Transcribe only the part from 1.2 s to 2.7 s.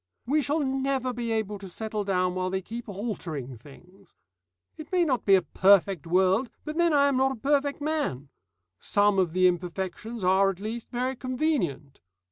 able to settle down while they